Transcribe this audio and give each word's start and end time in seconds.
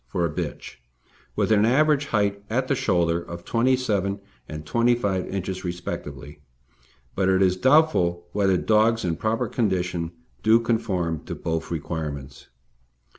for 0.07 0.25
a 0.25 0.31
bitch, 0.33 0.77
with 1.35 1.51
an 1.51 1.63
average 1.63 2.07
height 2.07 2.43
at 2.49 2.67
the 2.67 2.73
shoulder 2.73 3.21
of 3.21 3.45
27 3.45 4.13
inches 4.13 4.25
and 4.49 4.65
25 4.65 5.27
inches 5.27 5.63
respectively; 5.63 6.41
but 7.13 7.29
it 7.29 7.43
is 7.43 7.55
doubtful 7.55 8.25
whether 8.31 8.57
dogs 8.57 9.05
in 9.05 9.15
proper 9.15 9.47
condition 9.47 10.11
do 10.41 10.59
conform 10.59 11.23
to 11.23 11.35
both 11.35 11.69
requirements. 11.69 12.47